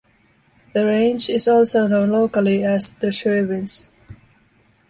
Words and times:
The 0.73 0.83
range 0.83 1.29
is 1.29 1.47
also 1.47 1.85
known 1.85 2.09
locally 2.09 2.63
as 2.63 2.89
The 2.91 3.11
Sherwins. 3.11 3.85